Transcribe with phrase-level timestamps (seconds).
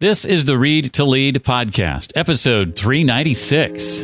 [0.00, 4.02] This is the Read to Lead podcast, episode 396.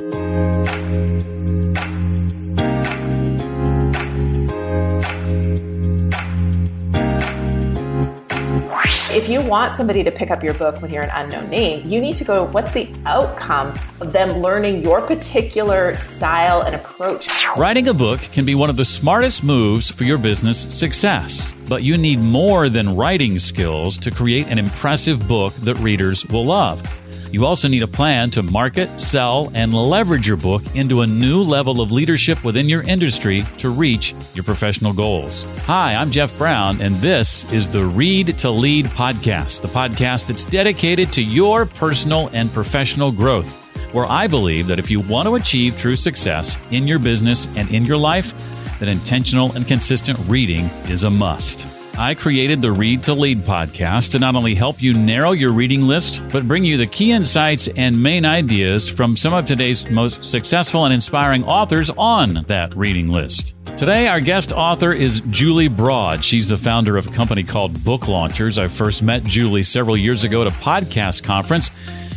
[9.31, 12.17] You want somebody to pick up your book when you're an unknown name, you need
[12.17, 17.29] to go, what's the outcome of them learning your particular style and approach?
[17.57, 21.83] Writing a book can be one of the smartest moves for your business success, but
[21.83, 27.00] you need more than writing skills to create an impressive book that readers will love.
[27.33, 31.43] You also need a plan to market, sell, and leverage your book into a new
[31.43, 35.45] level of leadership within your industry to reach your professional goals.
[35.67, 40.45] Hi, I'm Jeff Brown, and this is the Read to Lead podcast, the podcast that's
[40.45, 43.55] dedicated to your personal and professional growth,
[43.95, 47.71] where I believe that if you want to achieve true success in your business and
[47.71, 48.35] in your life,
[48.81, 51.80] that intentional and consistent reading is a must.
[51.99, 55.83] I created the Read to Lead podcast to not only help you narrow your reading
[55.83, 60.25] list, but bring you the key insights and main ideas from some of today's most
[60.25, 63.55] successful and inspiring authors on that reading list.
[63.77, 66.25] Today, our guest author is Julie Broad.
[66.25, 68.59] She's the founder of a company called Book Launchers.
[68.59, 71.71] I first met Julie several years ago at a podcast conference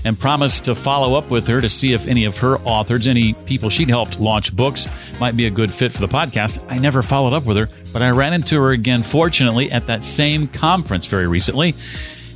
[0.06, 3.34] and promised to follow up with her to see if any of her authors, any
[3.34, 4.88] people she'd helped launch books,
[5.20, 6.64] might be a good fit for the podcast.
[6.70, 10.04] I never followed up with her, but I ran into her again, fortunately, at that
[10.04, 11.76] same conference very recently.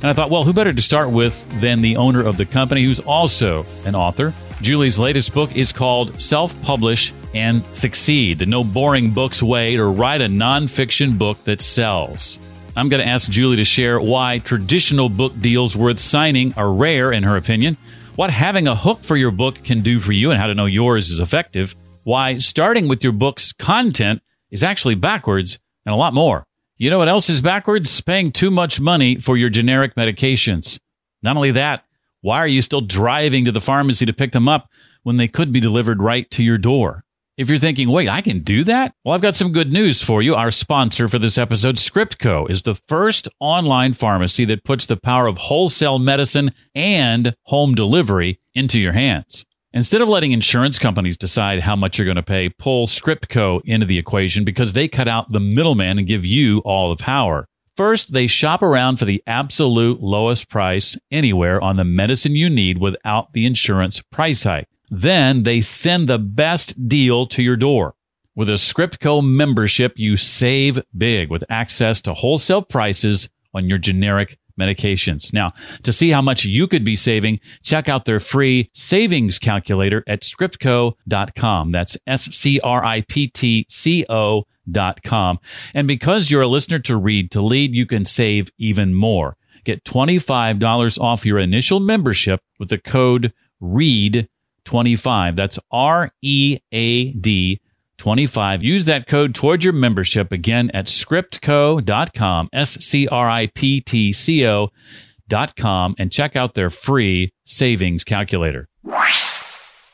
[0.00, 2.84] And I thought, well, who better to start with than the owner of the company,
[2.84, 4.32] who's also an author?
[4.60, 9.84] Julie's latest book is called Self Publish and Succeed The No Boring Books Way to
[9.84, 12.38] Write a Nonfiction Book That Sells.
[12.78, 17.10] I'm going to ask Julie to share why traditional book deals worth signing are rare,
[17.10, 17.76] in her opinion,
[18.14, 20.66] what having a hook for your book can do for you, and how to know
[20.66, 21.74] yours is effective,
[22.04, 24.22] why starting with your book's content
[24.52, 26.44] is actually backwards, and a lot more.
[26.76, 28.00] You know what else is backwards?
[28.00, 30.78] Paying too much money for your generic medications.
[31.20, 31.84] Not only that,
[32.20, 34.68] why are you still driving to the pharmacy to pick them up
[35.02, 37.02] when they could be delivered right to your door?
[37.38, 38.92] If you're thinking, wait, I can do that?
[39.04, 40.34] Well, I've got some good news for you.
[40.34, 45.28] Our sponsor for this episode, Scriptco, is the first online pharmacy that puts the power
[45.28, 49.46] of wholesale medicine and home delivery into your hands.
[49.72, 53.86] Instead of letting insurance companies decide how much you're going to pay, pull Scriptco into
[53.86, 57.46] the equation because they cut out the middleman and give you all the power.
[57.76, 62.78] First, they shop around for the absolute lowest price anywhere on the medicine you need
[62.78, 64.66] without the insurance price hike.
[64.90, 67.94] Then they send the best deal to your door.
[68.34, 74.38] With a Scriptco membership, you save big with access to wholesale prices on your generic
[74.58, 75.32] medications.
[75.32, 80.04] Now, to see how much you could be saving, check out their free savings calculator
[80.06, 81.70] at scriptco.com.
[81.70, 85.38] That's S C R I P T C O dot com.
[85.74, 89.36] And because you're a listener to Read to Lead, you can save even more.
[89.64, 94.28] Get $25 off your initial membership with the code READ
[94.68, 95.34] 25.
[95.34, 97.58] That's R E A D
[97.96, 98.62] 25.
[98.62, 104.12] Use that code toward your membership again at scriptco.com, S C R I P T
[104.12, 108.68] C O.com, and check out their free savings calculator.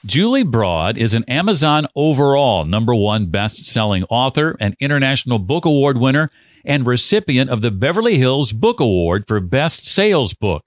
[0.04, 5.98] Julie Broad is an Amazon overall number one best selling author, an International Book Award
[5.98, 6.30] winner,
[6.64, 10.64] and recipient of the Beverly Hills Book Award for Best Sales Book.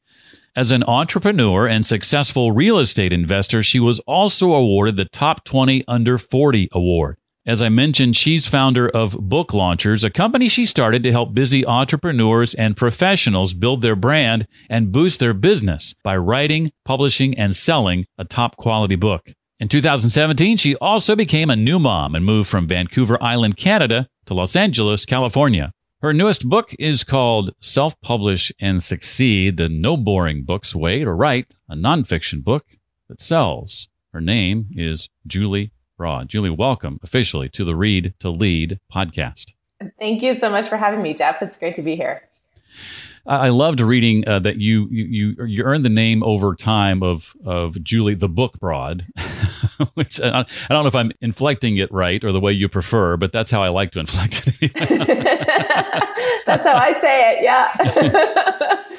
[0.57, 5.83] As an entrepreneur and successful real estate investor, she was also awarded the Top 20
[5.87, 7.17] Under 40 award.
[7.45, 11.63] As I mentioned, she's founder of Book Launchers, a company she started to help busy
[11.63, 18.07] entrepreneurs and professionals build their brand and boost their business by writing, publishing, and selling
[18.17, 19.29] a top quality book.
[19.59, 24.33] In 2017, she also became a new mom and moved from Vancouver Island, Canada to
[24.33, 25.71] Los Angeles, California.
[25.99, 31.11] Her newest book is called Self Publish and Succeed The No Boring Books Way to
[31.11, 32.67] Write, a nonfiction book
[33.09, 33.89] that sells.
[34.13, 36.29] Her name is Julie Broad.
[36.29, 39.53] Julie, welcome officially to the Read to Lead podcast.
[39.97, 41.41] Thank you so much for having me, Jeff.
[41.41, 42.21] It's great to be here.
[43.27, 47.81] I loved reading uh, that you, you you earned the name over time of of
[47.83, 49.05] Julie the Book Broad,
[49.95, 53.17] which I, I, don't know if I'm inflecting it right or the way you prefer,
[53.17, 54.73] but that's how I like to inflect it.
[56.45, 57.43] that's how I say it.
[57.43, 58.83] Yeah.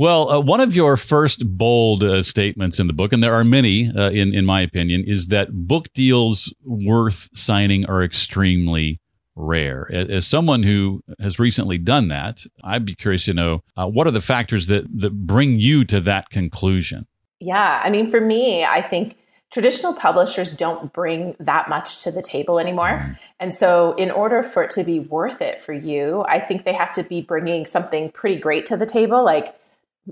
[0.00, 3.44] Well, uh, one of your first bold uh, statements in the book, and there are
[3.44, 8.98] many, uh, in in my opinion, is that book deals worth signing are extremely
[9.36, 9.90] rare.
[9.92, 14.12] As someone who has recently done that, I'd be curious to know uh, what are
[14.12, 17.06] the factors that that bring you to that conclusion.
[17.40, 19.16] Yeah, I mean, for me, I think
[19.50, 23.04] traditional publishers don't bring that much to the table anymore.
[23.04, 23.18] Mm.
[23.40, 26.74] And so, in order for it to be worth it for you, I think they
[26.74, 29.54] have to be bringing something pretty great to the table, like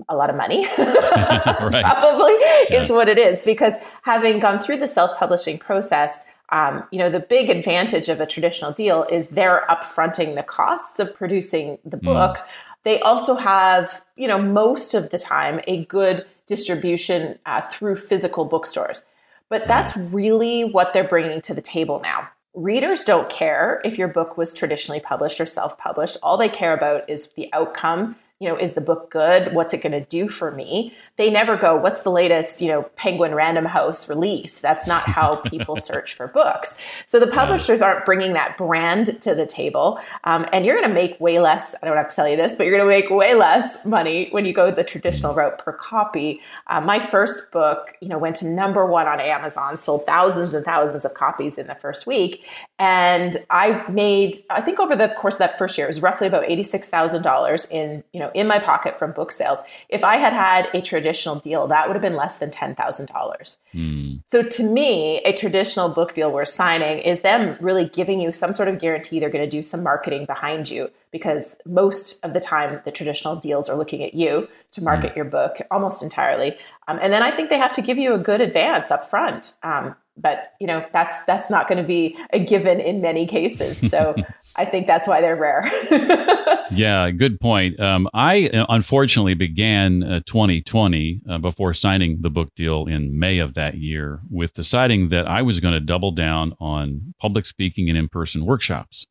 [0.07, 1.83] a lot of money, right.
[1.83, 2.33] probably
[2.69, 2.81] yeah.
[2.81, 3.43] is what it is.
[3.43, 3.73] Because
[4.03, 6.19] having gone through the self publishing process,
[6.51, 10.99] um, you know, the big advantage of a traditional deal is they're upfronting the costs
[10.99, 12.03] of producing the mm.
[12.03, 12.37] book.
[12.37, 12.43] Mm.
[12.83, 18.45] They also have, you know, most of the time a good distribution uh, through physical
[18.45, 19.05] bookstores.
[19.49, 22.29] But that's really what they're bringing to the table now.
[22.53, 26.17] Readers don't care if your book was traditionally published or self published.
[26.23, 29.53] All they care about is the outcome you know, is the book good?
[29.53, 30.95] What's it going to do for me?
[31.17, 34.61] They never go, what's the latest, you know, Penguin Random House release?
[34.61, 36.77] That's not how people search for books.
[37.05, 39.99] So the publishers aren't bringing that brand to the table.
[40.23, 42.55] Um, and you're going to make way less, I don't have to tell you this,
[42.55, 45.73] but you're going to make way less money when you go the traditional route per
[45.73, 46.39] copy.
[46.67, 50.63] Uh, my first book, you know, went to number one on Amazon, sold thousands and
[50.63, 52.45] thousands of copies in the first week.
[52.79, 56.27] And I made, I think over the course of that first year, it was roughly
[56.27, 59.59] about $86,000 in, you know, in my pocket from book sales.
[59.89, 63.57] If I had had a traditional deal, that would have been less than $10,000.
[63.75, 64.21] Mm.
[64.25, 68.53] So to me, a traditional book deal we're signing is them really giving you some
[68.53, 72.39] sort of guarantee they're going to do some marketing behind you because most of the
[72.39, 75.15] time the traditional deals are looking at you to market mm.
[75.17, 76.55] your book almost entirely.
[76.87, 79.55] Um, and then I think they have to give you a good advance up front.
[79.63, 83.89] Um, but you know that's that's not going to be a given in many cases.
[83.89, 84.15] So
[84.55, 85.69] i think that's why they're rare.
[86.71, 87.79] Yeah good point.
[87.79, 93.39] Um, i uh, unfortunately began uh, 2020 uh, before signing the book deal in may
[93.39, 97.89] of that year with deciding that i was going to double down on public speaking
[97.89, 99.07] and in-person workshops.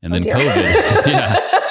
[0.00, 1.61] And oh, then covid yeah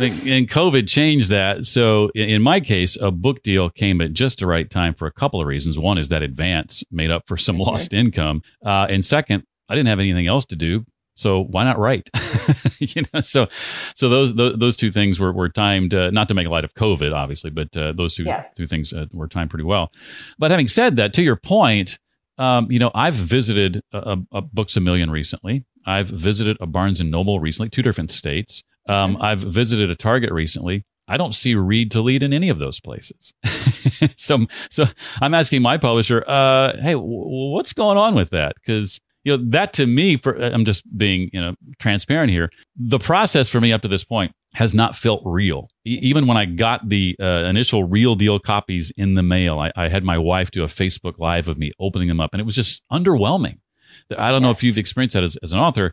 [0.00, 1.66] and COVID changed that.
[1.66, 5.12] So in my case, a book deal came at just the right time for a
[5.12, 5.78] couple of reasons.
[5.78, 9.88] One is that advance made up for some lost income, uh, and second, I didn't
[9.88, 10.84] have anything else to do.
[11.18, 12.08] So why not write?
[12.78, 13.48] you know, so
[13.96, 16.74] so those those, those two things were, were timed uh, not to make light of
[16.74, 18.44] COVID, obviously, but uh, those two yeah.
[18.56, 19.90] two things uh, were timed pretty well.
[20.38, 21.98] But having said that, to your point,
[22.38, 25.64] um, you know, I've visited a, a Books a Million recently.
[25.84, 28.62] I've visited a Barnes and Noble recently, two different states.
[28.88, 30.84] Um, I've visited a Target recently.
[31.08, 33.32] I don't see read to lead in any of those places.
[34.16, 34.84] so, so
[35.22, 38.56] I'm asking my publisher, uh, hey, w- what's going on with that?
[38.56, 42.50] Because you know that to me, for I'm just being you know transparent here.
[42.76, 45.68] The process for me up to this point has not felt real.
[45.84, 49.72] E- even when I got the uh, initial real deal copies in the mail, I,
[49.76, 52.44] I had my wife do a Facebook live of me opening them up, and it
[52.44, 53.58] was just underwhelming.
[54.16, 55.92] I don't know if you've experienced that as, as an author,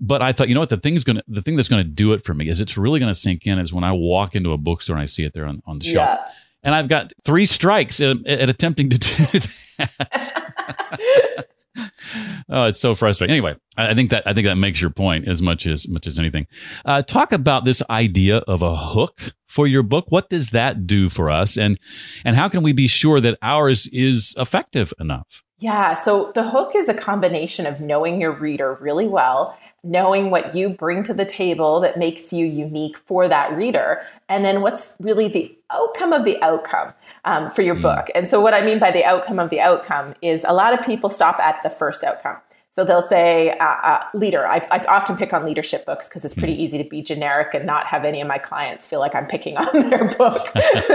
[0.00, 2.24] but I thought, you know what, the thing's gonna, the thing that's gonna do it
[2.24, 4.96] for me is it's really gonna sink in is when I walk into a bookstore
[4.96, 6.18] and I see it there on, on the shelf.
[6.20, 6.30] Yeah.
[6.62, 9.24] And I've got three strikes at, at attempting to do
[9.78, 11.46] that.
[12.48, 13.32] oh, it's so frustrating.
[13.32, 16.18] Anyway, I think that I think that makes your point as much as much as
[16.18, 16.46] anything.
[16.84, 20.06] Uh, talk about this idea of a hook for your book.
[20.08, 21.78] What does that do for us, and
[22.24, 25.42] and how can we be sure that ours is effective enough?
[25.58, 30.54] Yeah, so the hook is a combination of knowing your reader really well knowing what
[30.54, 34.94] you bring to the table that makes you unique for that reader, and then what's
[35.00, 36.92] really the outcome of the outcome
[37.24, 37.82] um, for your mm.
[37.82, 38.08] book.
[38.14, 40.84] And so, what I mean by the outcome of the outcome is a lot of
[40.84, 42.36] people stop at the first outcome.
[42.76, 44.46] So they'll say, uh, uh, leader.
[44.46, 46.60] I, I, often pick on leadership books because it's pretty hmm.
[46.60, 49.56] easy to be generic and not have any of my clients feel like I'm picking
[49.56, 50.46] on their book.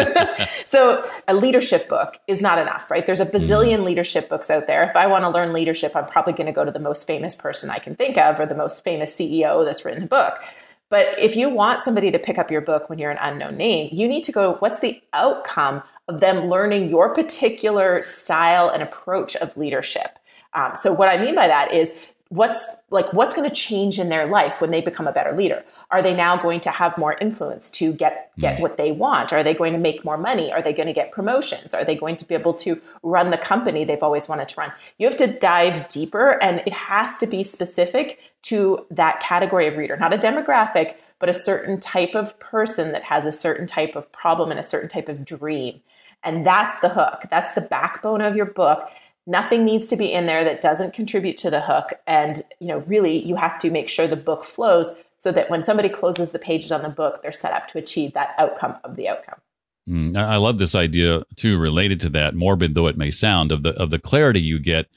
[0.68, 3.04] so a leadership book is not enough, right?
[3.04, 3.86] There's a bazillion mm.
[3.86, 4.84] leadership books out there.
[4.84, 7.34] If I want to learn leadership, I'm probably going to go to the most famous
[7.34, 10.38] person I can think of or the most famous CEO that's written a book.
[10.92, 13.90] But if you want somebody to pick up your book when you're an unknown name,
[13.92, 19.36] you need to go, what's the outcome of them learning your particular style and approach
[19.38, 20.20] of leadership?
[20.54, 21.94] Um, so what I mean by that is
[22.30, 25.64] what's like what's going to change in their life when they become a better leader?
[25.92, 29.34] Are they now going to have more influence to get get what they want?
[29.34, 30.52] Are they going to make more money?
[30.52, 31.74] Are they going to get promotions?
[31.74, 34.72] Are they going to be able to run the company they've always wanted to run?
[34.98, 39.78] You have to dive deeper and it has to be specific to that category of
[39.78, 43.96] reader not a demographic but a certain type of person that has a certain type
[43.96, 45.80] of problem and a certain type of dream.
[46.24, 47.26] And that's the hook.
[47.30, 48.90] That's the backbone of your book
[49.28, 51.94] Nothing needs to be in there that doesn't contribute to the hook.
[52.08, 55.64] And, you know, really you have to make sure the book flows so that when
[55.64, 58.96] somebody closes the pages on the book, they're set up to achieve that outcome of
[58.96, 59.40] the outcome.
[59.90, 63.64] Mm, I love this idea too, related to that, morbid though it may sound, of
[63.64, 64.88] the of the clarity you get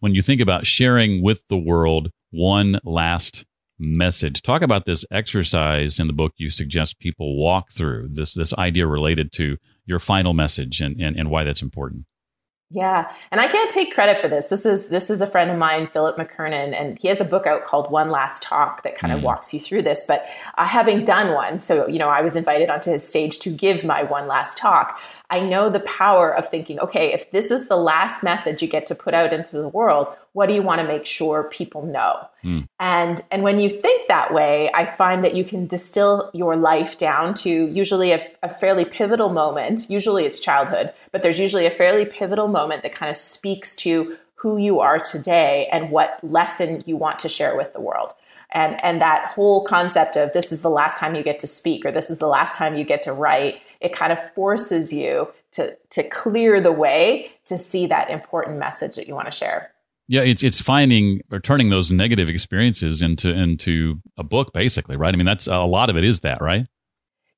[0.00, 3.44] when you think about sharing with the world one last
[3.78, 4.42] message.
[4.42, 8.86] Talk about this exercise in the book you suggest people walk through, this this idea
[8.86, 12.04] related to your final message and, and, and why that's important.
[12.72, 14.48] Yeah, and I can't take credit for this.
[14.48, 17.44] This is this is a friend of mine, Philip McKernan, and he has a book
[17.44, 19.24] out called One Last Talk that kind of mm.
[19.24, 20.04] walks you through this.
[20.06, 20.24] But
[20.56, 23.84] uh, having done one, so you know, I was invited onto his stage to give
[23.84, 25.00] my one last talk.
[25.30, 28.86] I know the power of thinking, okay, if this is the last message you get
[28.86, 32.26] to put out into the world, what do you want to make sure people know?
[32.44, 32.66] Mm.
[32.78, 36.98] And and when you think that way, I find that you can distill your life
[36.98, 39.88] down to usually a, a fairly pivotal moment.
[39.88, 44.16] Usually it's childhood, but there's usually a fairly pivotal moment that kind of speaks to
[44.34, 48.14] who you are today and what lesson you want to share with the world
[48.52, 51.84] and and that whole concept of this is the last time you get to speak
[51.84, 55.28] or this is the last time you get to write it kind of forces you
[55.52, 59.72] to to clear the way to see that important message that you want to share.
[60.08, 65.14] Yeah it's it's finding or turning those negative experiences into into a book basically right?
[65.14, 66.66] I mean that's a lot of it is that right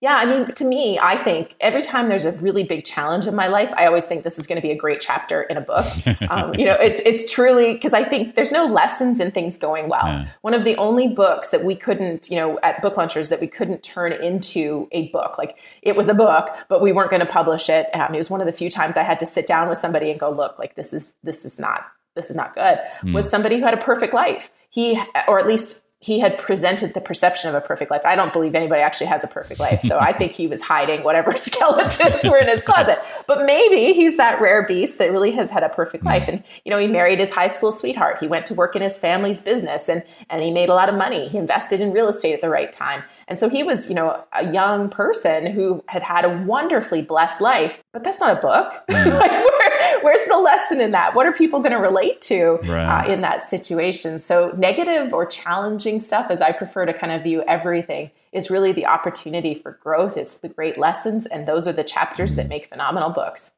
[0.03, 3.37] yeah, I mean, to me, I think every time there's a really big challenge in
[3.37, 5.61] my life, I always think this is going to be a great chapter in a
[5.61, 5.87] book.
[6.31, 9.89] Um, you know, it's it's truly because I think there's no lessons in things going
[9.89, 10.07] well.
[10.07, 10.29] Yeah.
[10.41, 13.47] One of the only books that we couldn't, you know, at book launchers that we
[13.47, 15.37] couldn't turn into a book.
[15.37, 17.95] Like it was a book, but we weren't going to publish it.
[17.95, 20.11] Um, it was one of the few times I had to sit down with somebody
[20.11, 22.79] and go, look, like this is this is not this is not good.
[23.03, 23.15] Mm.
[23.15, 24.51] Was somebody who had a perfect life.
[24.71, 28.03] He, or at least he had presented the perception of a perfect life.
[28.05, 29.83] I don't believe anybody actually has a perfect life.
[29.83, 32.99] So I think he was hiding whatever skeletons were in his closet.
[33.29, 36.27] But maybe he's that rare beast that really has had a perfect life.
[36.27, 38.19] And, you know, he married his high school sweetheart.
[38.19, 40.97] He went to work in his family's business and, and he made a lot of
[40.97, 41.29] money.
[41.29, 43.05] He invested in real estate at the right time.
[43.29, 47.41] And so he was, you know, a young person who had had a wonderfully blessed
[47.41, 48.75] life, but that's not a book.
[48.93, 49.19] Mm.
[49.19, 49.31] like,
[50.03, 51.15] where's the lesson in that?
[51.15, 53.07] What are people going to relate to right.
[53.07, 54.21] uh, in that situation?
[54.21, 58.73] So negative or challenging stuff, as I prefer to kind of view everything, is really
[58.73, 60.17] the opportunity for growth.
[60.17, 62.37] It's the great lessons, and those are the chapters mm.
[62.37, 63.53] that make phenomenal books.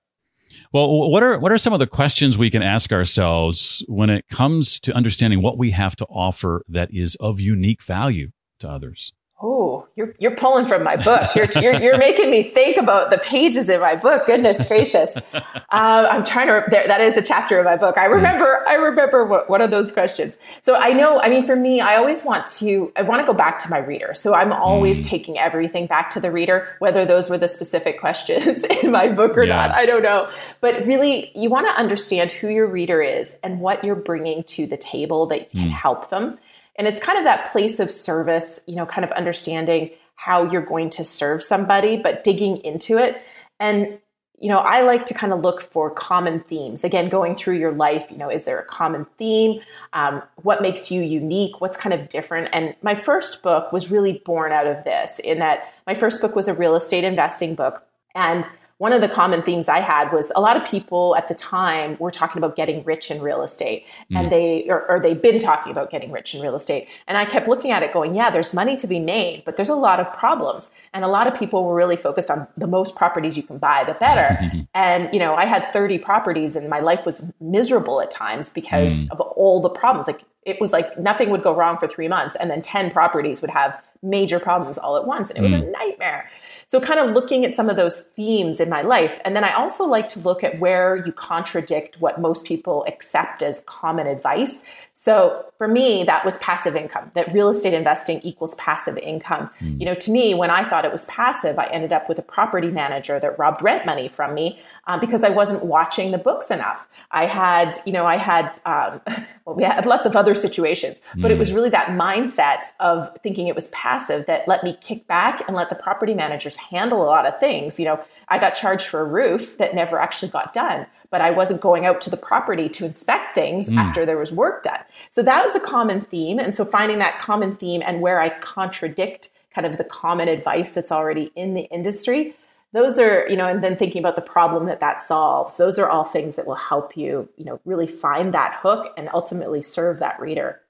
[0.73, 4.29] Well, what are what are some of the questions we can ask ourselves when it
[4.29, 9.13] comes to understanding what we have to offer that is of unique value to others?
[9.43, 11.35] Oh, you're you're pulling from my book.
[11.35, 14.27] You're, you're, you're making me think about the pages in my book.
[14.27, 15.15] Goodness gracious!
[15.71, 16.63] Uh, I'm trying to.
[16.71, 17.99] There, that is a chapter of my book.
[17.99, 18.63] I remember.
[18.69, 20.39] I remember what one of those questions.
[20.63, 21.21] So I know.
[21.21, 22.93] I mean, for me, I always want to.
[22.95, 24.15] I want to go back to my reader.
[24.15, 25.09] So I'm always mm.
[25.09, 29.37] taking everything back to the reader, whether those were the specific questions in my book
[29.37, 29.57] or yeah.
[29.57, 29.73] not.
[29.73, 30.31] I don't know.
[30.61, 34.69] But really, you want to understand who your reader is and what you're bringing to
[34.69, 35.73] the table that can mm.
[35.73, 36.37] help them.
[36.77, 40.63] And it's kind of that place of service, you know, kind of understanding how you're
[40.63, 43.21] going to serve somebody, but digging into it.
[43.61, 43.99] And,
[44.41, 46.83] you know, I like to kind of look for common themes.
[46.83, 49.61] Again, going through your life, you know, is there a common theme?
[49.93, 51.61] Um, what makes you unique?
[51.61, 52.49] What's kind of different?
[52.53, 56.35] And my first book was really born out of this, in that my first book
[56.35, 57.87] was a real estate investing book.
[58.15, 61.35] And one of the common themes I had was a lot of people at the
[61.35, 64.19] time were talking about getting rich in real estate, mm.
[64.19, 66.89] and they or, or they've been talking about getting rich in real estate.
[67.07, 69.69] And I kept looking at it, going, "Yeah, there's money to be made, but there's
[69.69, 72.97] a lot of problems." And a lot of people were really focused on the most
[72.97, 74.67] properties you can buy, the better.
[74.75, 78.93] and you know, I had 30 properties, and my life was miserable at times because
[78.93, 79.11] mm.
[79.13, 80.09] of all the problems.
[80.09, 83.41] Like it was like nothing would go wrong for three months, and then 10 properties
[83.41, 85.63] would have major problems all at once, and it was mm.
[85.63, 86.29] a nightmare.
[86.75, 89.21] So, kind of looking at some of those themes in my life.
[89.25, 93.45] And then I also like to look at where you contradict what most people accept
[93.45, 94.65] as common advice.
[94.97, 99.51] So for me, that was passive income, that real estate investing equals passive income.
[99.61, 99.81] Mm.
[99.81, 102.23] You know, to me, when I thought it was passive, I ended up with a
[102.23, 106.49] property manager that robbed rent money from me um, because I wasn't watching the books
[106.49, 106.87] enough.
[107.11, 109.01] I had, you know, I had, um,
[109.45, 111.35] well, we had lots of other situations, but mm.
[111.35, 111.57] it was hmm.
[111.57, 115.71] really that mindset of thinking it was passive that let me kick back and let
[115.71, 117.81] the property managers handle a lot of things.
[117.81, 121.31] You know, I got charged for a roof that never actually got done, but I
[121.31, 123.77] wasn't going out to the property to inspect things mm.
[123.77, 124.81] after there was work done.
[125.13, 126.41] So that was a common theme.
[126.41, 130.73] And so finding that common theme and where I contradict kind of the common advice
[130.73, 132.35] that's already in the industry,
[132.73, 135.89] those are, you know, and then thinking about the problem that that solves, those are
[135.89, 140.01] all things that will help you, you know, really find that hook and ultimately serve
[140.01, 140.63] that reader.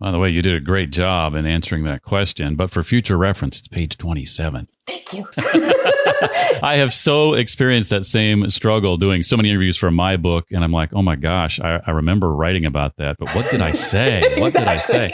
[0.00, 3.16] By the way, you did a great job in answering that question, but for future
[3.16, 4.66] reference, it's page 27.
[4.88, 5.28] Thank you.
[6.62, 10.64] I have so experienced that same struggle doing so many interviews for my book, and
[10.64, 13.72] I'm like, oh my gosh, I, I remember writing about that, but what did I
[13.72, 14.22] say?
[14.44, 15.12] What did I say?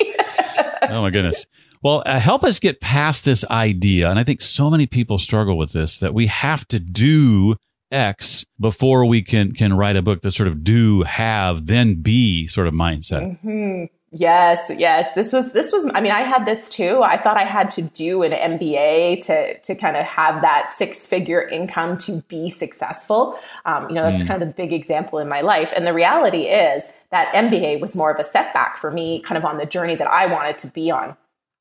[0.82, 1.46] Oh my goodness.
[1.82, 4.10] Well, uh, help us get past this idea.
[4.10, 7.56] And I think so many people struggle with this that we have to do
[7.90, 12.48] X before we can, can write a book that sort of do, have, then be
[12.48, 13.38] sort of mindset.
[13.44, 13.84] Mm-hmm.
[14.12, 15.14] Yes, yes.
[15.14, 17.00] This was this was I mean I had this too.
[17.02, 21.06] I thought I had to do an MBA to to kind of have that six
[21.06, 23.38] figure income to be successful.
[23.66, 24.26] Um, you know, that's mm.
[24.26, 25.72] kind of the big example in my life.
[25.76, 29.44] And the reality is that MBA was more of a setback for me kind of
[29.44, 31.16] on the journey that I wanted to be on.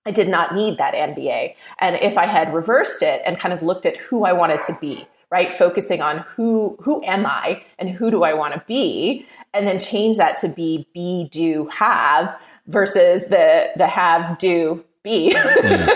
[0.08, 1.54] I did not need that MBA.
[1.78, 4.78] And if I had reversed it and kind of looked at who I wanted to
[4.82, 5.54] be, right?
[5.54, 9.80] Focusing on who who am I and who do I want to be, and then
[9.80, 12.36] change that to be be do have
[12.68, 15.34] versus the the have do be.
[15.34, 15.88] Mm.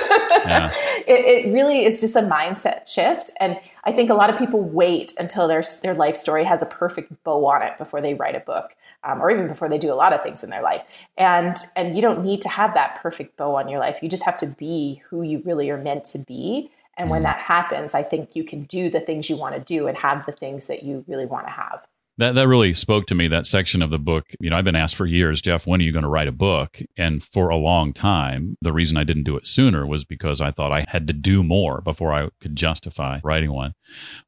[0.45, 0.71] Yeah.
[1.07, 4.61] it, it really is just a mindset shift, and I think a lot of people
[4.61, 8.35] wait until their their life story has a perfect bow on it before they write
[8.35, 8.75] a book.
[9.05, 10.81] Um, or even before they do a lot of things in their life.
[11.17, 14.01] And and you don't need to have that perfect bow on your life.
[14.01, 17.25] You just have to be who you really are meant to be and when mm.
[17.25, 20.25] that happens, I think you can do the things you want to do and have
[20.25, 21.85] the things that you really want to have.
[22.19, 23.27] That that really spoke to me.
[23.27, 24.25] That section of the book.
[24.39, 26.31] You know, I've been asked for years, Jeff, when are you going to write a
[26.31, 26.79] book?
[26.95, 30.51] And for a long time, the reason I didn't do it sooner was because I
[30.51, 33.73] thought I had to do more before I could justify writing one.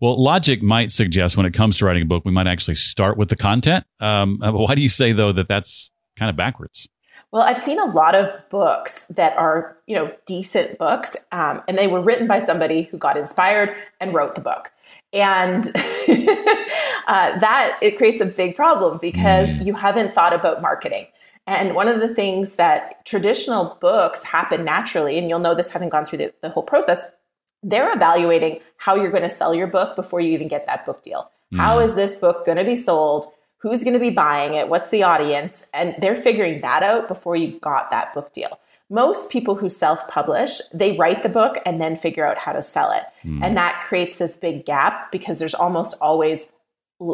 [0.01, 3.17] Well, logic might suggest when it comes to writing a book, we might actually start
[3.17, 3.86] with the content.
[4.00, 6.89] Um, why do you say though that that's kind of backwards?
[7.31, 11.77] Well, I've seen a lot of books that are, you know, decent books, um, and
[11.77, 14.72] they were written by somebody who got inspired and wrote the book.
[15.12, 15.67] And
[17.07, 19.65] uh, that it creates a big problem because mm.
[19.65, 21.07] you haven't thought about marketing.
[21.48, 25.89] And one of the things that traditional books happen naturally, and you'll know this having
[25.89, 27.01] gone through the, the whole process,
[27.62, 31.03] they're evaluating how you're going to sell your book before you even get that book
[31.03, 31.29] deal.
[31.53, 31.57] Mm.
[31.57, 33.27] How is this book going to be sold?
[33.57, 37.35] Who's going to be buying it, what's the audience, and they're figuring that out before
[37.35, 38.59] you got that book deal.
[38.89, 42.62] Most people who self publish, they write the book and then figure out how to
[42.62, 43.03] sell it.
[43.27, 43.43] Mm.
[43.43, 46.47] And that creates this big gap because there's almost always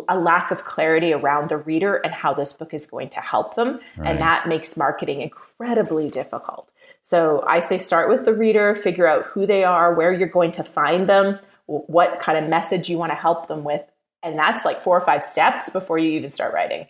[0.10, 3.56] a lack of clarity around the reader and how this book is going to help
[3.56, 3.80] them.
[3.98, 4.12] Right.
[4.12, 6.72] And that makes marketing incredibly difficult.
[7.04, 10.52] So I say start with the reader, figure out who they are, where you're going
[10.54, 13.84] to find them, what kind of message you want to help them with,
[14.24, 16.88] and that's like four or five steps before you even start writing.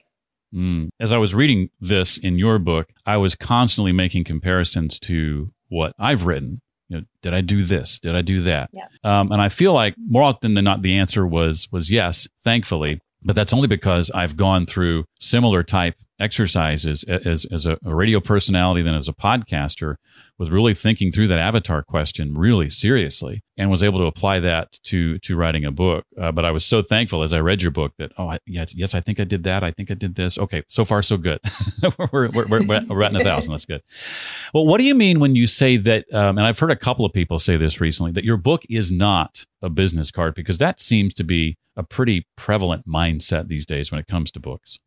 [0.53, 0.89] Mm.
[0.99, 5.93] As I was reading this in your book, I was constantly making comparisons to what
[5.97, 6.61] I've written.
[6.89, 7.99] You know, did I do this?
[7.99, 8.69] Did I do that?
[8.73, 8.87] Yeah.
[9.03, 12.27] Um, and I feel like more often than not, the answer was was yes.
[12.43, 18.19] Thankfully, but that's only because I've gone through similar type exercises as, as a, radio
[18.19, 19.95] personality than as a podcaster
[20.37, 24.79] was really thinking through that avatar question really seriously and was able to apply that
[24.83, 26.05] to to writing a book.
[26.19, 28.73] Uh, but I was so thankful as I read your book that oh I, yes
[28.75, 30.37] yes I think I did that I think I did this.
[30.37, 31.39] Okay, so far so good.
[32.11, 33.51] we're, we're, we're, we're at a thousand.
[33.51, 33.81] That's good.
[34.53, 36.11] Well, what do you mean when you say that?
[36.13, 38.91] Um, and I've heard a couple of people say this recently that your book is
[38.91, 43.91] not a business card because that seems to be a pretty prevalent mindset these days
[43.91, 44.79] when it comes to books.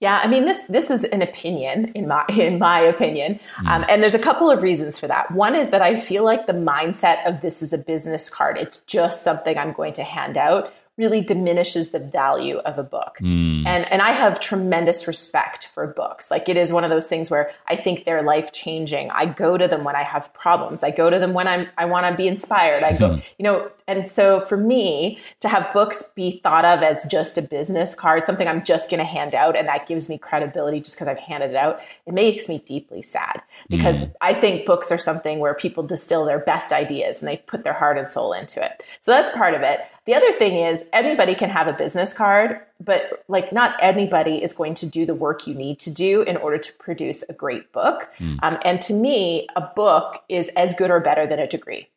[0.00, 3.66] Yeah, I mean this this is an opinion in my in my opinion, mm.
[3.66, 5.30] um, and there's a couple of reasons for that.
[5.30, 8.58] One is that I feel like the mindset of this is a business card.
[8.58, 13.16] It's just something I'm going to hand out really diminishes the value of a book.
[13.20, 13.66] Mm.
[13.66, 16.30] And and I have tremendous respect for books.
[16.30, 19.10] Like it is one of those things where I think they're life changing.
[19.10, 20.84] I go to them when I have problems.
[20.84, 22.82] I go to them when I'm I want to be inspired.
[22.82, 27.04] I go, you know, and so for me to have books be thought of as
[27.04, 30.16] just a business card, something I'm just going to hand out and that gives me
[30.16, 34.12] credibility just because I've handed it out, it makes me deeply sad because mm.
[34.20, 37.74] I think books are something where people distill their best ideas and they put their
[37.74, 38.84] heart and soul into it.
[39.00, 39.80] So that's part of it.
[40.06, 44.52] The other thing is anybody can have a business card, but like not anybody is
[44.52, 47.72] going to do the work you need to do in order to produce a great
[47.72, 48.08] book.
[48.18, 48.38] Mm.
[48.42, 51.88] Um, and to me, a book is as good or better than a degree.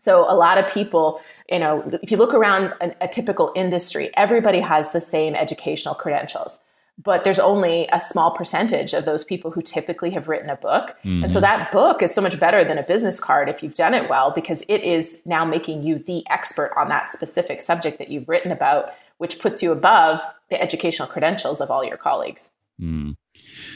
[0.00, 4.10] So a lot of people, you know, if you look around a, a typical industry,
[4.14, 6.58] everybody has the same educational credentials
[7.02, 10.96] but there's only a small percentage of those people who typically have written a book.
[10.98, 11.24] Mm-hmm.
[11.24, 11.42] And so mm-hmm.
[11.42, 14.30] that book is so much better than a business card if you've done it well,
[14.30, 18.52] because it is now making you the expert on that specific subject that you've written
[18.52, 22.50] about, which puts you above the educational credentials of all your colleagues.
[22.80, 23.16] Mm.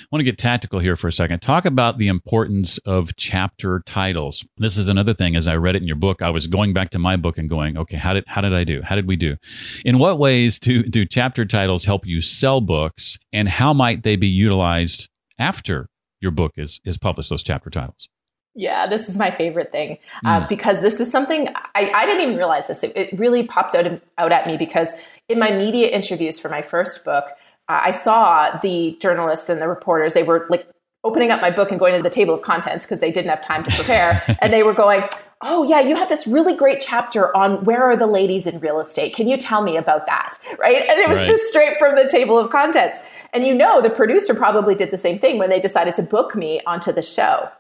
[0.04, 1.40] I want to get tactical here for a second.
[1.40, 4.46] Talk about the importance of chapter titles.
[4.58, 5.34] This is another thing.
[5.34, 7.48] As I read it in your book, I was going back to my book and
[7.48, 8.82] going, okay, how did how did I do?
[8.82, 9.36] How did we do?
[9.84, 14.16] In what ways do do chapter titles help you sell books, and how might they
[14.16, 15.88] be utilized after
[16.20, 17.30] your book is is published?
[17.30, 18.10] Those chapter titles.
[18.54, 20.48] Yeah, this is my favorite thing uh, mm.
[20.48, 22.84] because this is something I, I didn't even realize this.
[22.84, 24.92] It, it really popped out out at me because
[25.28, 27.30] in my media interviews for my first book,
[27.68, 30.68] I saw the journalists and the reporters, they were like
[31.02, 33.40] opening up my book and going to the table of contents because they didn't have
[33.40, 34.22] time to prepare.
[34.42, 35.02] and they were going,
[35.46, 38.80] Oh, yeah, you have this really great chapter on where are the ladies in real
[38.80, 39.14] estate.
[39.14, 40.38] Can you tell me about that?
[40.58, 40.82] Right.
[40.88, 41.28] And it was right.
[41.28, 43.00] just straight from the table of contents.
[43.34, 46.34] And you know, the producer probably did the same thing when they decided to book
[46.34, 47.50] me onto the show.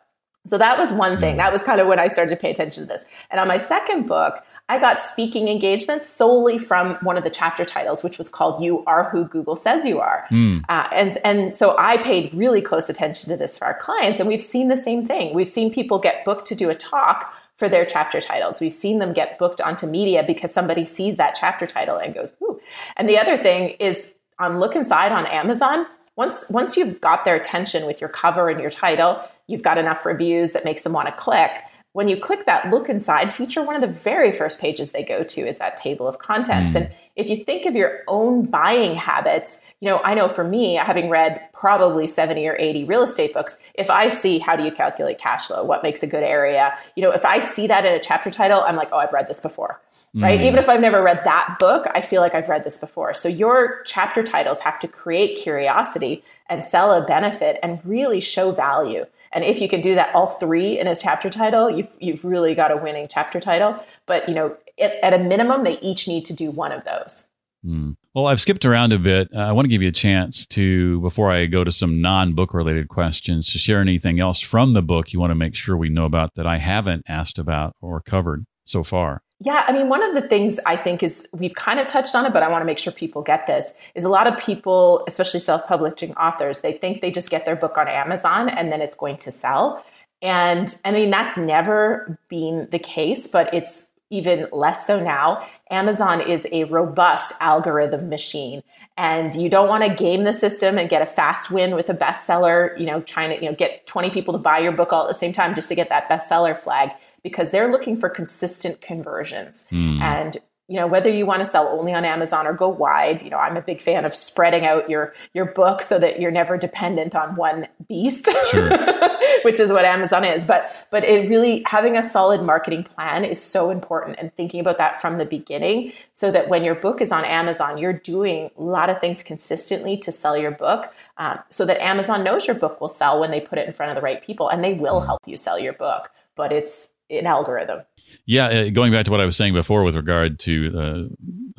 [0.46, 1.34] So that was one thing.
[1.34, 1.38] Mm.
[1.38, 3.04] That was kind of when I started to pay attention to this.
[3.30, 7.66] And on my second book, I got speaking engagements solely from one of the chapter
[7.66, 10.64] titles, which was called "You Are Who Google Says You Are," mm.
[10.70, 14.28] uh, and and so I paid really close attention to this for our clients, and
[14.28, 15.34] we've seen the same thing.
[15.34, 18.58] We've seen people get booked to do a talk for their chapter titles.
[18.60, 22.32] We've seen them get booked onto media because somebody sees that chapter title and goes,
[22.42, 22.58] "Ooh!"
[22.96, 25.86] And the other thing is on Look Inside on Amazon.
[26.16, 30.06] Once once you've got their attention with your cover and your title, you've got enough
[30.06, 31.50] reviews that makes them want to click
[31.94, 35.22] when you click that look inside feature, one of the very first pages they go
[35.22, 36.72] to is that table of contents.
[36.72, 36.76] Mm.
[36.76, 40.74] And if you think of your own buying habits, you know, I know for me,
[40.74, 44.72] having read probably 70 or 80 real estate books, if I see how do you
[44.72, 47.94] calculate cash flow, what makes a good area, you know, if I see that in
[47.94, 49.80] a chapter title, I'm like, oh, I've read this before.
[50.16, 50.40] Right.
[50.40, 50.46] Mm.
[50.46, 53.14] Even if I've never read that book, I feel like I've read this before.
[53.14, 58.50] So your chapter titles have to create curiosity and sell a benefit and really show
[58.50, 59.06] value.
[59.34, 62.54] And if you can do that all three in a chapter title, you've, you've really
[62.54, 63.78] got a winning chapter title.
[64.06, 67.26] But, you know, at, at a minimum, they each need to do one of those.
[67.66, 67.96] Mm.
[68.14, 69.28] Well, I've skipped around a bit.
[69.34, 72.34] Uh, I want to give you a chance to, before I go to some non
[72.34, 75.76] book related questions, to share anything else from the book you want to make sure
[75.76, 79.22] we know about that I haven't asked about or covered so far.
[79.40, 82.24] Yeah, I mean, one of the things I think is we've kind of touched on
[82.24, 85.04] it, but I want to make sure people get this is a lot of people,
[85.08, 88.80] especially self publishing authors, they think they just get their book on Amazon and then
[88.80, 89.84] it's going to sell.
[90.22, 95.46] And I mean, that's never been the case, but it's even less so now.
[95.70, 98.62] Amazon is a robust algorithm machine.
[98.96, 101.94] And you don't want to game the system and get a fast win with a
[101.94, 105.02] bestseller, you know, trying to, you know, get 20 people to buy your book all
[105.02, 106.90] at the same time just to get that bestseller flag
[107.24, 109.66] because they're looking for consistent conversions.
[109.72, 110.00] Mm.
[110.00, 113.28] And you know whether you want to sell only on amazon or go wide you
[113.28, 116.56] know i'm a big fan of spreading out your your book so that you're never
[116.56, 118.70] dependent on one beast sure.
[119.42, 123.42] which is what amazon is but but it really having a solid marketing plan is
[123.42, 127.12] so important and thinking about that from the beginning so that when your book is
[127.12, 131.66] on amazon you're doing a lot of things consistently to sell your book um, so
[131.66, 134.02] that amazon knows your book will sell when they put it in front of the
[134.02, 135.06] right people and they will hmm.
[135.06, 137.82] help you sell your book but it's an algorithm.
[138.26, 141.08] Yeah, uh, going back to what I was saying before with regard to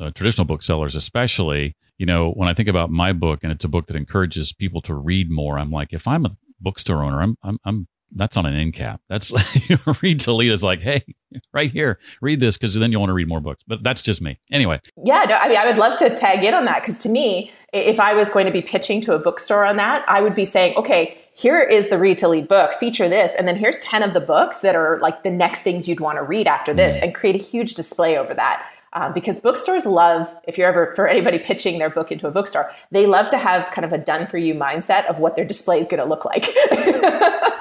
[0.00, 3.64] uh, uh, traditional booksellers, especially, you know, when I think about my book and it's
[3.64, 6.30] a book that encourages people to read more, I'm like, if I'm a
[6.60, 9.00] bookstore owner, I'm I'm, I'm that's on an end cap.
[9.08, 9.30] That's
[9.68, 11.04] you read to lead is like, hey,
[11.52, 13.62] right here, read this because then you'll want to read more books.
[13.66, 14.38] But that's just me.
[14.50, 14.80] Anyway.
[15.04, 17.52] Yeah, no, I mean, I would love to tag in on that because to me,
[17.72, 20.44] if I was going to be pitching to a bookstore on that, I would be
[20.44, 24.02] saying, okay, here is the read to lead book, feature this, and then here's 10
[24.02, 26.96] of the books that are like the next things you'd want to read after this,
[27.02, 28.66] and create a huge display over that.
[28.96, 32.72] Um, because bookstores love, if you're ever, for anybody pitching their book into a bookstore,
[32.90, 35.78] they love to have kind of a done for you mindset of what their display
[35.78, 36.48] is going to look like.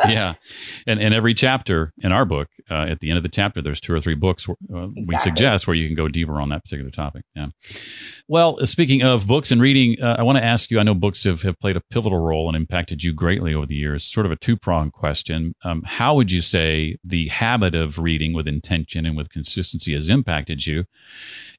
[0.07, 0.35] yeah.
[0.87, 3.81] And, and every chapter in our book, uh, at the end of the chapter, there's
[3.81, 5.03] two or three books uh, exactly.
[5.07, 7.23] we suggest where you can go deeper on that particular topic.
[7.35, 7.47] Yeah.
[8.27, 10.93] Well, uh, speaking of books and reading, uh, I want to ask you I know
[10.93, 14.03] books have, have played a pivotal role and impacted you greatly over the years.
[14.03, 15.55] Sort of a two pronged question.
[15.63, 20.07] Um, how would you say the habit of reading with intention and with consistency has
[20.07, 20.85] impacted you?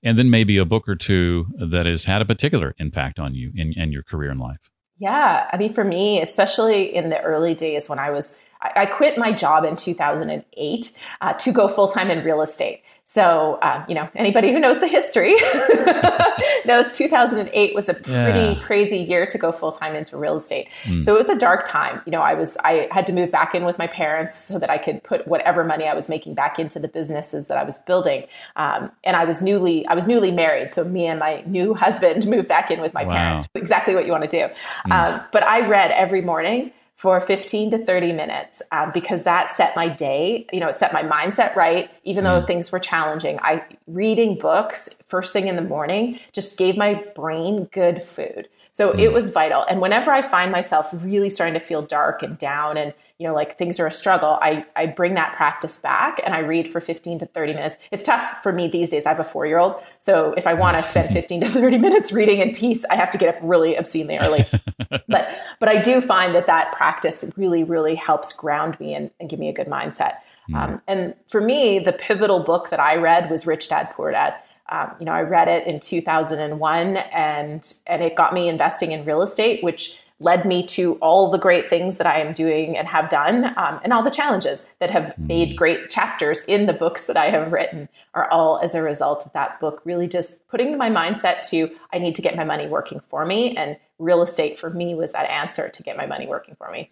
[0.03, 3.53] And then maybe a book or two that has had a particular impact on you
[3.55, 4.71] in, in your career and life.
[4.99, 5.49] Yeah.
[5.53, 9.19] I mean, for me, especially in the early days when I was, I, I quit
[9.19, 12.83] my job in 2008 uh, to go full time in real estate.
[13.09, 15.37] So, uh, you know, anybody who knows the history
[16.67, 18.61] knows 2008 was a pretty yeah.
[18.65, 20.69] crazy year to go full time into real estate.
[20.83, 21.05] Mm.
[21.05, 22.03] So it was a dark time.
[22.05, 24.71] You know, I was, I had to move back in with my parents so that
[24.71, 27.79] I could put whatever money I was making back into the businesses that I was
[27.79, 28.27] building.
[28.57, 30.73] Um, and I was newly, I was newly married.
[30.73, 33.15] So me and my new husband moved back in with my wow.
[33.15, 33.49] parents.
[33.55, 34.53] Exactly what you want to do.
[34.89, 34.93] Mm.
[34.93, 39.77] Um, but I read every morning for 15 to 30 minutes um, because that set
[39.77, 42.29] my day you know it set my mindset right even mm.
[42.29, 46.95] though things were challenging i reading books first thing in the morning just gave my
[47.15, 48.99] brain good food so mm.
[48.99, 52.77] it was vital and whenever i find myself really starting to feel dark and down
[52.79, 56.35] and you know, like things are a struggle, I, I bring that practice back and
[56.35, 57.79] I read for 15 to 30 minutes.
[57.91, 59.07] It's tough for me these days.
[59.07, 59.83] I have a four year old.
[59.99, 63.11] So if I want to spend 15 to 30 minutes reading in peace, I have
[63.11, 64.45] to get up really obscenely early.
[65.09, 69.31] but, but I do find that that practice really, really helps ground me and, and
[69.31, 70.17] give me a good mindset.
[70.51, 70.57] Mm.
[70.57, 74.35] Um, and for me, the pivotal book that I read was Rich Dad Poor Dad.
[74.69, 79.05] Um, you know, I read it in 2001 and, and it got me investing in
[79.05, 82.89] real estate, which led me to all the great things that I am doing and
[82.89, 85.27] have done, um, and all the challenges that have mm.
[85.27, 89.27] made great chapters in the books that I have written are all as a result
[89.27, 89.83] of that book.
[89.85, 93.57] Really, just putting my mindset to I need to get my money working for me,
[93.57, 96.89] and real estate for me was that answer to get my money working for me.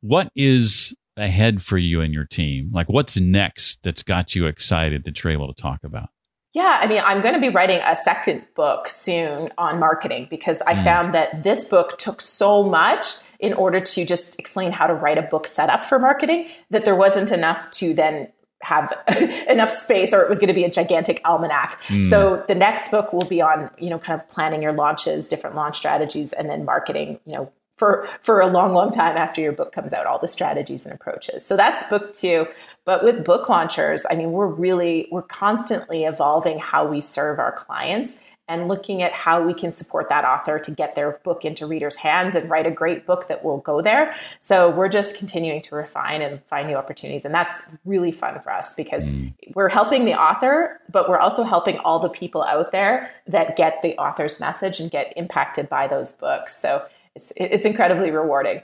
[0.00, 2.70] What is ahead for you and your team?
[2.72, 6.08] Like, what's next that's got you excited that you're able to talk about?
[6.52, 10.60] Yeah, I mean, I'm going to be writing a second book soon on marketing because
[10.62, 10.82] I mm.
[10.82, 13.04] found that this book took so much
[13.38, 16.96] in order to just explain how to write a book setup for marketing that there
[16.96, 18.28] wasn't enough to then
[18.62, 18.92] have
[19.48, 21.80] enough space or it was going to be a gigantic almanac.
[21.88, 22.10] Mm.
[22.10, 25.56] So the next book will be on, you know, kind of planning your launches, different
[25.56, 29.52] launch strategies and then marketing, you know, for for a long long time after your
[29.52, 31.44] book comes out all the strategies and approaches.
[31.44, 32.46] So that's book two.
[32.84, 37.52] But with book launchers i mean we're really we're constantly evolving how we serve our
[37.52, 38.16] clients
[38.48, 41.94] and looking at how we can support that author to get their book into readers
[41.94, 44.16] hands and write a great book that will go there.
[44.40, 47.24] So we're just continuing to refine and find new opportunities.
[47.24, 49.32] And that's really fun for us because mm.
[49.54, 53.82] we're helping the author but we're also helping all the people out there that get
[53.82, 56.60] the author's message and get impacted by those books.
[56.60, 58.62] So it's, it's incredibly rewarding.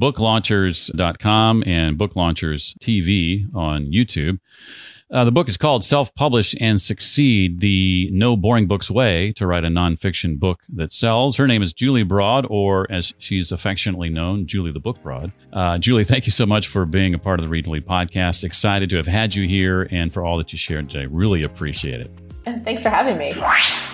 [0.00, 4.38] Booklaunchers.com and Book Launchers TV on YouTube.
[5.12, 9.46] Uh, the book is called Self Publish and Succeed The No Boring Books Way to
[9.46, 11.36] Write a Nonfiction Book That Sells.
[11.36, 15.32] Her name is Julie Broad, or as she's affectionately known, Julie the Book Broad.
[15.52, 17.86] Uh, Julie, thank you so much for being a part of the Read to Lead
[17.86, 18.44] podcast.
[18.44, 21.06] Excited to have had you here and for all that you shared today.
[21.06, 22.29] Really appreciate it.
[22.64, 23.34] Thanks for having me.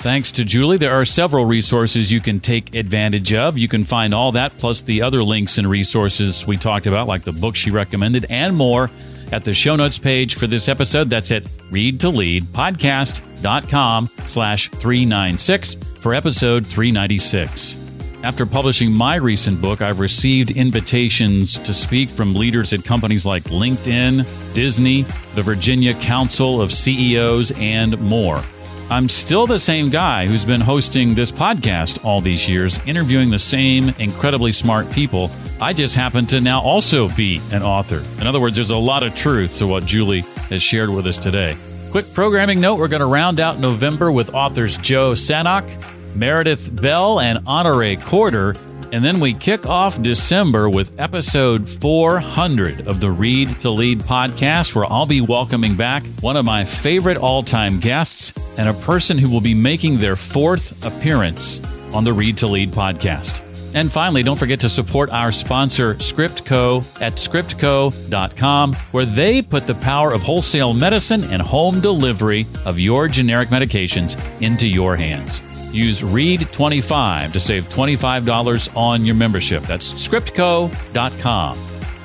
[0.02, 0.76] Thanks to Julie.
[0.78, 3.59] There are several resources you can take advantage of.
[3.59, 7.22] You can find all that plus the other links and resources we talked about, like
[7.22, 8.90] the book she recommended and more
[9.32, 11.11] at the show notes page for this episode.
[11.11, 17.86] That's at readtoleadpodcast.com slash 396 for episode 396.
[18.26, 23.44] After publishing my recent book, I've received invitations to speak from leaders at companies like
[23.44, 25.02] LinkedIn, Disney,
[25.36, 28.42] the Virginia Council of CEOs, and more.
[28.90, 33.38] I'm still the same guy who's been hosting this podcast all these years, interviewing the
[33.38, 35.30] same incredibly smart people.
[35.60, 38.02] I just happen to now also be an author.
[38.20, 41.16] In other words, there's a lot of truth to what Julie has shared with us
[41.16, 41.56] today.
[41.92, 47.20] Quick programming note we're going to round out November with authors Joe Sanok, Meredith Bell,
[47.20, 48.57] and Honore Corder.
[48.92, 54.74] And then we kick off December with episode 400 of the Read to Lead podcast,
[54.74, 59.18] where I'll be welcoming back one of my favorite all time guests and a person
[59.18, 61.61] who will be making their fourth appearance
[61.92, 63.42] on the Read to Lead podcast.
[63.74, 69.74] And finally, don't forget to support our sponsor, ScriptCo, at scriptco.com, where they put the
[69.74, 75.42] power of wholesale medicine and home delivery of your generic medications into your hands.
[75.76, 79.62] Use READ25 to save $25 on your membership.
[79.64, 81.58] That's scriptco.com.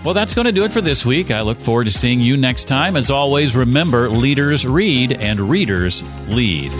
[0.03, 1.31] Well, that's going to do it for this week.
[1.31, 2.95] I look forward to seeing you next time.
[2.95, 6.71] As always, remember leaders read and readers lead.